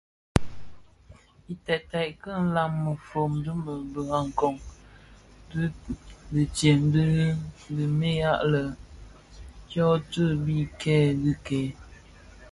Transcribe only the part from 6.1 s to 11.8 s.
ditsem dyo dhemiya lè dyotibikèè dhikèè.